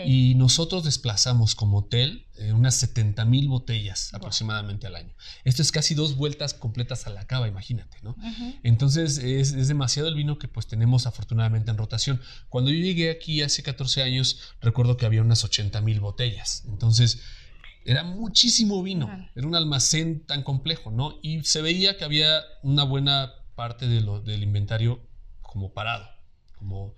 [0.05, 5.13] Y nosotros desplazamos como hotel eh, unas 70 mil botellas aproximadamente al año.
[5.43, 8.15] Esto es casi dos vueltas completas a la cava, imagínate, ¿no?
[8.63, 12.21] Entonces es, es, demasiado el vino que pues tenemos afortunadamente en rotación.
[12.49, 16.63] Cuando yo llegué aquí hace 14 años, recuerdo que había unas 80 mil botellas.
[16.67, 17.21] Entonces
[17.87, 21.19] era muchísimo vino, era un almacén tan complejo, ¿no?
[21.21, 25.01] Y se veía que había una buena parte de lo, del inventario
[25.41, 26.07] como parado,
[26.59, 26.93] como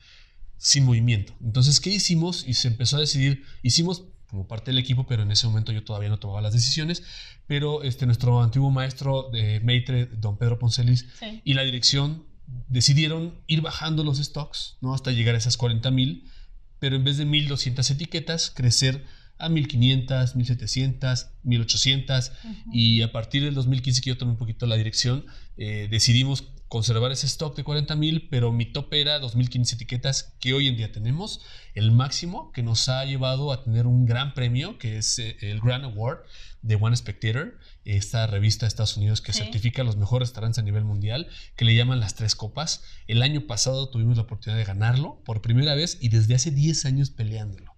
[0.57, 1.33] sin movimiento.
[1.41, 2.45] Entonces, ¿qué hicimos?
[2.45, 5.85] Y se empezó a decidir, hicimos como parte del equipo, pero en ese momento yo
[5.85, 7.01] todavía no tomaba las decisiones,
[7.47, 11.07] pero este, nuestro antiguo maestro de Maitre, don Pedro Poncelis,
[11.45, 12.25] y la dirección
[12.67, 14.93] decidieron ir bajando los stocks, ¿no?
[14.93, 16.29] Hasta llegar a esas 40 mil,
[16.77, 19.05] pero en vez de 1200 etiquetas, crecer
[19.39, 22.31] a 1500, 1700, 1800
[22.71, 25.25] y a partir del 2015 que yo tomé un poquito la dirección,
[25.57, 30.53] eh, decidimos conservar ese stock de 40 mil, pero mi tope era 2015 etiquetas que
[30.53, 31.41] hoy en día tenemos,
[31.73, 35.61] el máximo que nos ha llevado a tener un gran premio que es eh, el
[35.61, 36.19] Grand Award
[36.61, 40.83] de One Spectator, esta revista de Estados Unidos que certifica los mejores restaurantes a nivel
[40.83, 42.83] mundial, que le llaman las tres copas.
[43.07, 46.85] El año pasado tuvimos la oportunidad de ganarlo por primera vez y desde hace 10
[46.85, 47.68] años peleándolo.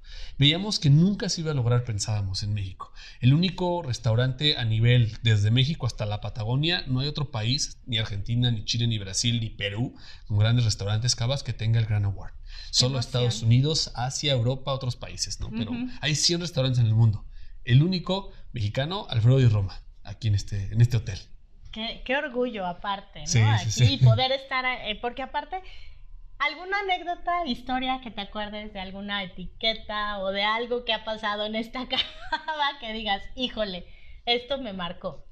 [0.42, 2.92] Veíamos que nunca se iba a lograr, pensábamos, en México.
[3.20, 8.00] El único restaurante a nivel, desde México hasta la Patagonia, no hay otro país, ni
[8.00, 9.94] Argentina, ni Chile, ni Brasil, ni Perú,
[10.26, 12.34] con grandes restaurantes cavas que tenga el Gran Award.
[12.72, 15.52] Solo Estados Unidos, Asia, Europa, otros países, ¿no?
[15.52, 17.24] Pero hay 100 restaurantes en el mundo.
[17.64, 21.20] El único mexicano, Alfredo y Roma, aquí en este, en este hotel.
[21.72, 23.52] Qué, orgullo aparte, ¿no?
[23.52, 25.62] aquí poder estar, eh, porque aparte
[26.42, 31.46] ¿Alguna anécdota, historia que te acuerdes de alguna etiqueta o de algo que ha pasado
[31.46, 33.86] en esta cava que digas, híjole,
[34.26, 35.24] esto me marcó?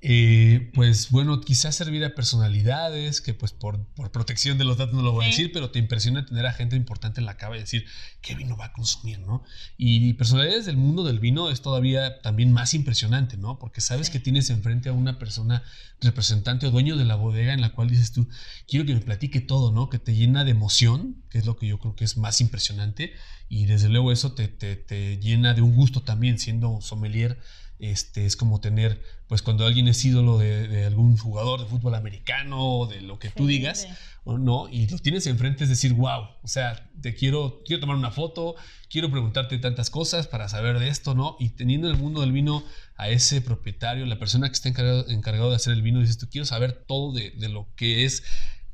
[0.00, 5.02] Eh, pues bueno, quizás servir a personalidades, que pues por, protección de los datos no
[5.02, 7.60] lo voy a decir, pero te impresiona tener a gente importante en la cava y
[7.60, 7.84] decir
[8.20, 9.42] qué vino va a consumir, ¿no?
[9.76, 13.58] Y personalidades del mundo del vino es todavía también más impresionante, ¿no?
[13.58, 15.64] Porque sabes que tienes enfrente a una persona
[16.00, 18.28] representante o dueño de la bodega en la cual dices tú,
[18.68, 19.90] quiero que me platique todo, ¿no?
[19.90, 23.14] Que te llena de emoción, que es lo que yo creo que es más impresionante,
[23.48, 27.40] y desde luego eso te, te, te llena de un gusto también siendo sommelier
[27.78, 32.60] este, es como tener, pues cuando alguien es ídolo de, algún jugador de fútbol americano
[32.60, 33.86] o de lo que tú digas,
[34.24, 34.68] ¿no?
[34.68, 38.56] Y lo tienes enfrente, es decir, wow, o sea, te quiero, quiero tomar una foto,
[38.90, 41.36] quiero preguntarte tantas cosas para saber de esto, ¿no?
[41.38, 42.64] Y teniendo en el mundo del vino
[42.96, 46.28] a ese propietario, la persona que está encargado, encargado de hacer el vino, dices, tú
[46.28, 48.24] quiero saber todo de, lo que es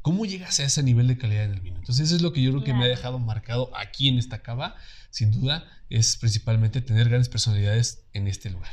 [0.00, 1.78] ¿Cómo llegas a ese nivel de calidad en el vino?
[1.78, 4.42] Entonces, eso es lo que yo creo que me ha dejado marcado aquí en esta
[4.42, 4.76] cava,
[5.08, 8.70] sin duda, es principalmente tener grandes personalidades en este lugar.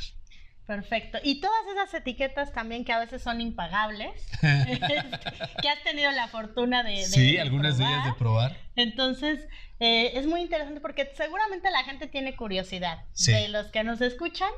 [0.66, 1.18] Perfecto.
[1.22, 6.82] Y todas esas etiquetas también que a veces son impagables, que has tenido la fortuna
[6.82, 7.04] de...
[7.04, 8.56] sí, algunas de ellas de probar.
[8.76, 9.40] Entonces,
[9.80, 14.50] eh, es muy interesante porque seguramente la gente tiene curiosidad de los que nos escuchan,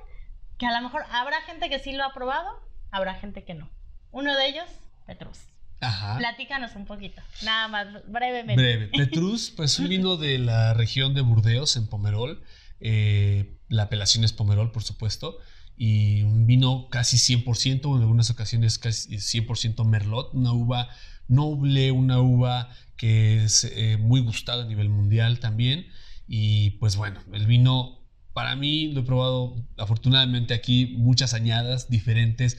[0.58, 3.70] que a lo mejor habrá gente que sí lo ha probado, habrá gente que no.
[4.10, 4.68] Uno de ellos,
[5.06, 5.38] Petrus.
[5.80, 6.16] Ajá.
[6.18, 8.62] Platícanos un poquito, nada más, brevemente.
[8.62, 8.88] Breve.
[8.88, 12.42] Petrus, pues un vino de la región de Burdeos, en Pomerol.
[12.80, 15.38] Eh, la apelación es Pomerol, por supuesto
[15.76, 20.88] y un vino casi 100%, en algunas ocasiones casi 100% Merlot, una uva
[21.28, 25.86] noble, una uva que es eh, muy gustada a nivel mundial también.
[26.26, 32.58] Y pues bueno, el vino para mí lo he probado afortunadamente aquí muchas añadas diferentes,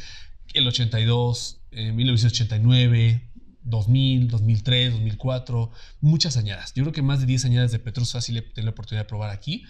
[0.53, 3.29] el 82, 1989,
[3.63, 6.73] 2000, 2003, 2004, muchas añadas.
[6.73, 9.09] Yo creo que más de 10 añadas de Petrus fácil he tenido la oportunidad de
[9.09, 9.65] probar aquí.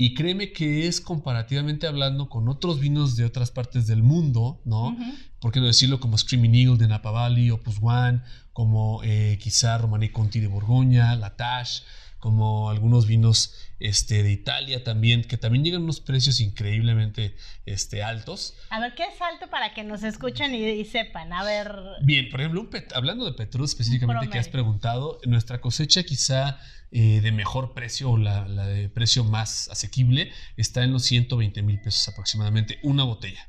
[0.00, 4.96] Y créeme que es comparativamente hablando con otros vinos de otras partes del mundo, ¿no?
[5.40, 5.98] ¿Por qué no decirlo?
[5.98, 8.20] Como Screaming Eagle de Napa Valley, Opus One,
[8.52, 11.82] como eh, quizá Romanée Conti de Borgoña, La Tache,
[12.18, 18.02] como algunos vinos este, de Italia también, que también llegan a unos precios increíblemente este,
[18.02, 18.56] altos.
[18.70, 21.32] A ver, ¿qué es alto para que nos escuchen y, sepan?
[21.32, 21.72] A ver.
[22.02, 26.58] Bien, por ejemplo, hablando de Petrus específicamente que has preguntado, nuestra cosecha quizá
[26.90, 31.78] eh, de mejor precio o la, de precio más asequible está en los 120 mil
[31.82, 33.46] pesos aproximadamente, una botella.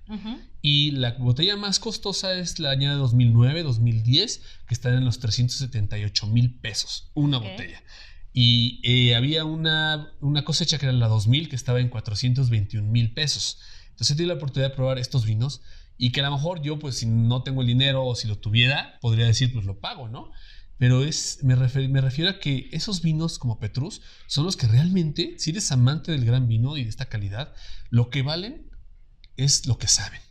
[0.62, 5.20] Y la botella más costosa es la año de 2009, 2010, que está en los
[5.20, 7.82] 378 mil pesos, una botella.
[8.34, 13.14] Y eh, había una, una, cosecha que era la 2000 que estaba en 421 mil
[13.14, 13.60] pesos.
[13.90, 15.62] Entonces tuve la oportunidad de probar estos vinos
[15.98, 18.38] y que a lo mejor yo, pues si no tengo el dinero o si lo
[18.38, 20.32] tuviera, podría decir, pues lo pago, ¿no?
[20.78, 25.36] Pero es, me, me refiero a que esos vinos como Petrus son los que realmente,
[25.38, 27.54] si eres amante del gran vino y de esta calidad,
[27.90, 28.70] lo que valen
[29.36, 30.22] es lo que saben.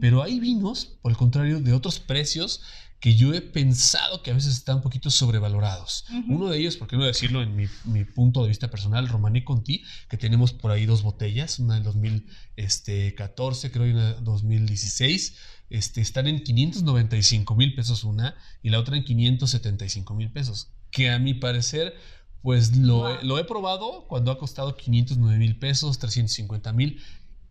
[0.00, 2.60] Pero hay vinos, por el contrario, de otros precios
[3.02, 6.04] que yo he pensado que a veces están un poquito sobrevalorados.
[6.28, 9.82] Uno de ellos, por qué no decirlo en mi, punto de vista personal, Romané Conti,
[10.08, 15.36] que tenemos por ahí dos botellas, una del 2014, creo, y una 2016
[15.68, 20.70] este, están en 595 mil pesos una y la otra en 575 mil pesos.
[20.92, 21.96] Que a mi parecer,
[22.40, 27.02] pues lo, lo he probado cuando ha costado 509 mil pesos, 350 mil.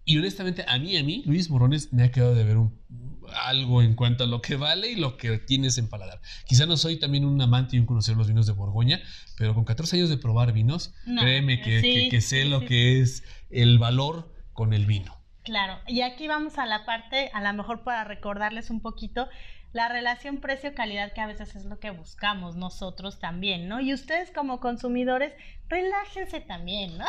[0.06, 2.80] Y honestamente, a mí, a mí, Luis Morones me ha quedado de ver un,
[3.46, 6.22] algo en cuanto a lo que vale y lo que tienes en paladar.
[6.46, 9.02] Quizá no soy también un amante y un conocedor de los vinos de Borgoña,
[9.38, 13.80] pero con 14 años de probar vinos, créeme que, que, sé lo que es el
[13.80, 15.22] valor con el vino.
[15.44, 19.28] Claro, y aquí vamos a la parte, a lo mejor para recordarles un poquito,
[19.74, 23.80] la relación precio-calidad que a veces es lo que buscamos nosotros también, ¿no?
[23.80, 25.34] Y ustedes como consumidores,
[25.70, 27.06] relájense también, ¿no?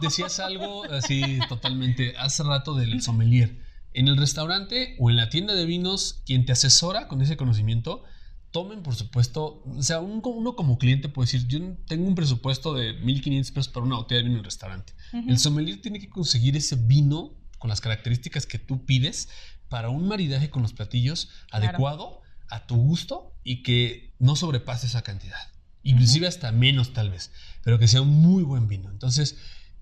[0.00, 3.63] Decías algo así totalmente hace rato del sommelier.
[3.94, 8.02] En el restaurante o en la tienda de vinos, quien te asesora con ese conocimiento,
[8.50, 13.00] tomen, por supuesto, o sea, uno como cliente puede decir, yo tengo un presupuesto de
[13.00, 14.92] 1.500 pesos para una botella de vino en el restaurante.
[15.12, 19.28] El sommelier tiene que conseguir ese vino con las características que tú pides
[19.68, 25.02] para un maridaje con los platillos adecuado a tu gusto y que no sobrepase esa
[25.02, 25.38] cantidad.
[25.82, 27.30] Inclusive hasta menos tal vez,
[27.62, 28.90] pero que sea un muy buen vino.
[28.90, 29.36] Entonces,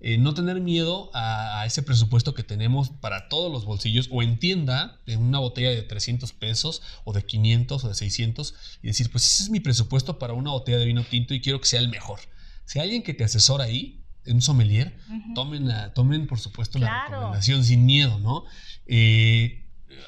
[0.05, 4.37] eh, no tener miedo a, ese presupuesto que tenemos para todos los bolsillos o en
[4.37, 9.09] tienda, en una botella de 300 pesos o de 500 o de 600 y decir,
[9.09, 11.79] pues ese es mi presupuesto para una botella de vino tinto y quiero que sea
[11.79, 12.19] el mejor.
[12.65, 14.97] Si hay alguien que te asesora ahí, un sommelier,
[15.35, 18.43] tomen, tomen por supuesto la recomendación sin miedo, ¿no?
[18.85, 19.62] Eh,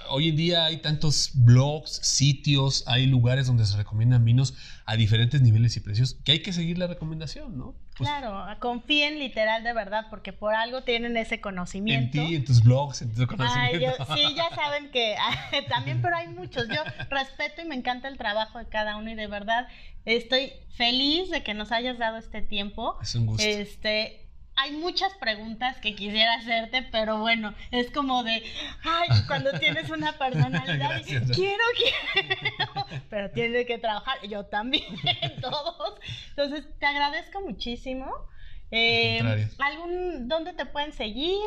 [0.09, 4.53] hoy en día hay tantos blogs, sitios, hay lugares donde se recomiendan vinos
[4.85, 7.75] a diferentes niveles y precios que hay que seguir la recomendación, ¿no?
[7.97, 12.17] Pues claro, confíen literal de verdad porque por algo tienen ese conocimiento.
[12.17, 14.05] En ti, en tus blogs, en tu conocimiento.
[14.13, 15.15] sí, ya saben que
[15.69, 16.67] también, pero hay muchos.
[16.67, 19.67] Yo respeto y me encanta el trabajo de cada uno y de verdad
[20.03, 22.97] estoy feliz de que nos hayas dado este tiempo.
[23.01, 23.43] Es un gusto.
[23.43, 24.24] Este,
[24.57, 28.43] hay muchas preguntas que quisiera hacerte, pero bueno, es como de,
[28.83, 34.85] ay, cuando tienes una personalidad, quiero, quiero, pero tiene que trabajar, yo también,
[35.41, 35.99] todos.
[36.29, 38.11] Entonces, te agradezco muchísimo.
[38.71, 41.39] Eh, ¿algún, ¿Dónde te pueden seguir?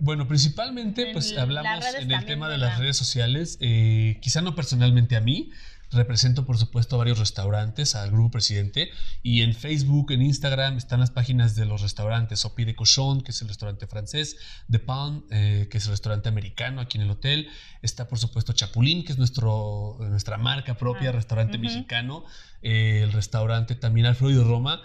[0.00, 5.16] Bueno, principalmente, pues hablamos en el tema de las redes sociales, eh, quizá no personalmente
[5.16, 5.50] a mí,
[5.90, 8.90] Represento, por supuesto, a varios restaurantes, al Grupo Presidente.
[9.22, 12.40] Y en Facebook, en Instagram, están las páginas de los restaurantes.
[12.40, 14.36] Sopi de Cochon, que es el restaurante francés.
[14.68, 17.48] De Palm, eh, que es el restaurante americano aquí en el hotel.
[17.82, 22.24] Está, por supuesto, Chapulín, que es nuestro, nuestra marca propia, ah, restaurante mexicano.
[22.62, 24.82] Eh, el restaurante también Alfredo Roma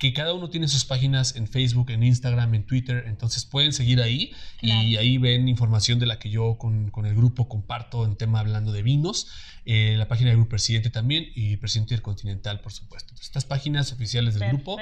[0.00, 4.00] que cada uno tiene sus páginas en Facebook, en Instagram, en Twitter, entonces pueden seguir
[4.00, 4.32] ahí
[4.62, 8.72] y ahí ven información de la que yo con, el grupo comparto en tema hablando
[8.72, 9.28] de vinos,
[9.66, 13.12] eh, la página del grupo Presidente también y Presidente Intercontinental, por supuesto.
[13.20, 14.78] estas páginas oficiales del grupo,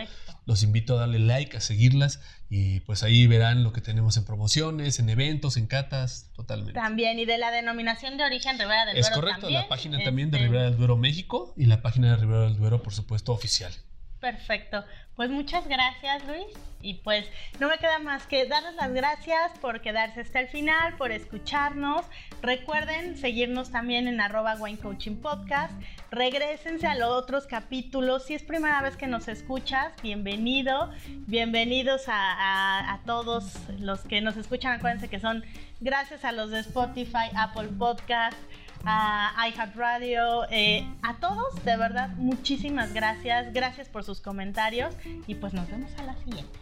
[0.46, 4.24] los invito a darle like, a seguirlas y pues ahí verán lo que tenemos en
[4.24, 6.74] promociones, en eventos, en catas, totalmente.
[6.74, 9.08] También, y de la denominación de origen Ribera del Duero.
[9.08, 12.16] Es correcto, la página también de este Ribera del Duero México y la página de
[12.18, 13.72] Ribera del Duero, por supuesto, oficial.
[14.20, 14.84] Perfecto.
[15.18, 16.46] Pues muchas gracias, Luis.
[16.80, 17.28] Y pues
[17.58, 22.06] no me queda más que darles las gracias por quedarse hasta el final, por escucharnos.
[22.40, 25.72] Recuerden seguirnos también en arroba Wine Coaching Podcast.
[26.12, 28.26] Regrésense a los otros capítulos.
[28.26, 30.92] Si es primera vez que nos escuchas, bienvenido.
[31.26, 34.74] Bienvenidos a, a todos los que nos escuchan.
[34.74, 35.44] Acuérdense que son
[35.80, 38.38] gracias a los de Spotify, Apple Podcast
[38.84, 43.52] a iHeartRadio, eh, a todos, de verdad, muchísimas gracias.
[43.52, 44.94] Gracias por sus comentarios
[45.26, 46.58] y pues nos vemos a la siguiente.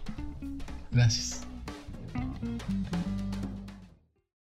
[0.91, 1.47] Gracias.